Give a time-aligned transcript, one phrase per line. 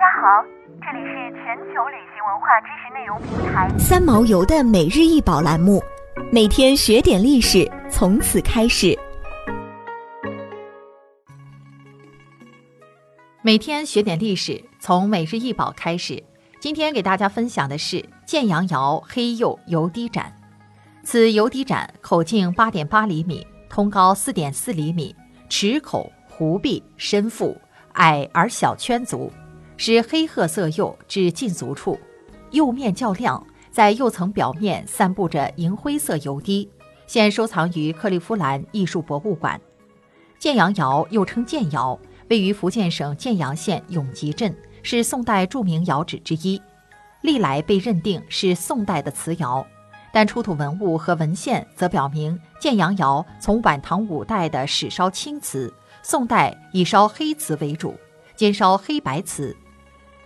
[0.00, 0.42] 家好，
[0.80, 5.78] 这里是全球旅行文化知识内容平台三毛游的每日一宝栏目，
[6.32, 8.98] 每天学点历史，从此开始。
[13.42, 16.24] 每天学点历史，从每日一宝开始。
[16.60, 20.34] 今天给大家分享的是建阳窑黑釉油滴盏。
[21.04, 25.14] 此油滴盏口径八点八厘米，通高四点四厘米，
[25.50, 27.54] 齿口、壶壁深腹，
[27.92, 29.30] 矮而小圈足，
[29.82, 31.98] 使黑褐色釉至近足处，
[32.50, 36.68] 釉面较亮，在釉层表面散布着银灰色油滴，
[37.06, 39.58] 现收藏于克利夫兰艺术博物馆。
[40.38, 44.54] 建阳窑又称建窑，位于福建省建阳县永吉镇。
[44.82, 46.60] 是宋代著名窑址之一，
[47.22, 49.66] 历来被认定是宋代的瓷窑，
[50.12, 57.94] 但出土文物和文献则表明建阳窑从晚唐五代的始烧青瓷，宋代以烧黑瓷为主，
[58.36, 59.56] 兼烧黑白瓷。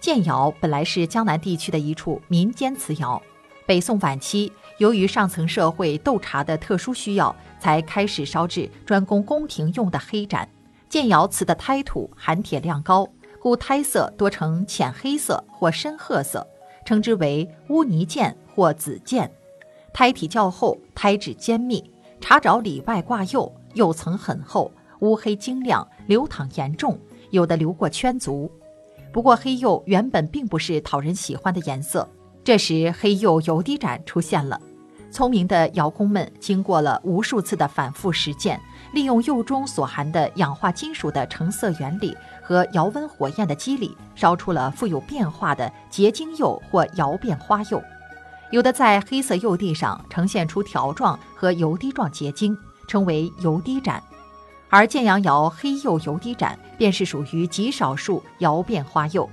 [0.00, 3.20] 建窑本来是江南地区的一处民间瓷窑，
[3.66, 10.48] 北宋晚期由于上层社会斗茶的特殊需要，才开始烧制专供宫廷用的黑盏。
[10.88, 13.06] 建窑瓷的胎土含铁量高。
[13.42, 16.46] 故胎色多呈浅黑色或深褐色，
[16.84, 19.30] 称之为乌泥件或紫件。
[19.94, 21.82] 胎体较厚，胎质坚密，
[22.20, 26.98] 茶勺里外挂釉，釉层很厚，乌黑晶亮，流淌严重，
[27.30, 28.50] 有的流过圈足。
[29.12, 32.08] 不过黑釉原本并不是讨人喜欢的颜色，
[32.44, 34.60] 这时黑釉油滴盏出现了。
[35.10, 38.60] 聪明的窑工们经过了无数次的反复实践，
[38.92, 47.82] 利用釉中所含的氧化金属的成色原理和窑温火焰的机理，烧出了富有变化的结晶釉或窑变花釉。
[48.52, 54.00] 有的在黑色釉地上呈现出条状和油滴状结晶，称为油滴盏。
[54.70, 59.28] 而建阳窑黑釉油滴盏便是属于极少数窑变花釉，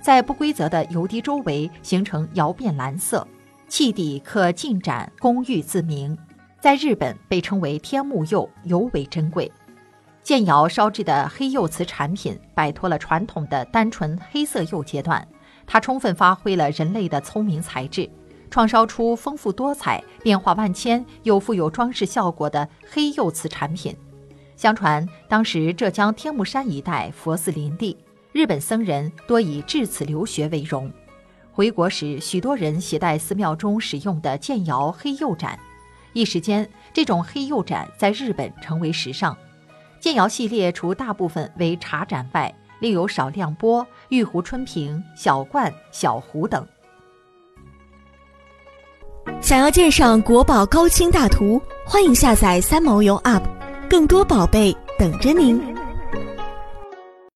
[0.00, 3.26] 在不规则的油滴周围形成窑变蓝色。
[3.66, 6.16] 器底可进展工玉自明，
[6.60, 9.50] 在日本被称为天目釉，尤为珍贵。
[10.22, 15.26] 建窑烧制的黑釉瓷产品摆脱了传统的单纯黑色釉阶段，
[15.66, 18.08] 它充分发挥了人类的聪明才智，
[18.50, 23.96] 创烧出丰富多彩、变化万千又富有装饰效果的黑釉瓷产品。
[24.56, 27.96] 相传，当时浙江天目山一带佛寺林地，
[28.32, 30.90] 日本僧人多以至此留学为荣。
[31.52, 35.58] 回国时，许多人携带寺庙中使用的建窑黑釉盏，
[36.12, 39.36] 一时间，这种黑釉盏在日本成为时尚。
[40.00, 46.66] 建窑系列除大部分为茶盏外，另有少量钵、玉壶、春瓶、小罐、小壶等。
[49.40, 53.42] 想要鉴赏国宝高清大图，欢迎下载三毛游 App，
[53.94, 55.73] 更多宝贝等着您。